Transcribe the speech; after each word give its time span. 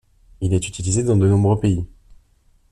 Il 0.39 0.55
est 0.55 0.67
utilisé 0.67 1.03
dans 1.03 1.15
de 1.15 1.27
nombreux 1.27 1.59
pays. 1.59 1.85